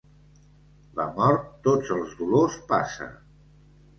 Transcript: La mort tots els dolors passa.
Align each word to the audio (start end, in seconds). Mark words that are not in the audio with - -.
La 0.99 1.05
mort 1.19 1.43
tots 1.69 1.93
els 1.97 2.17
dolors 2.21 2.57
passa. 2.71 3.11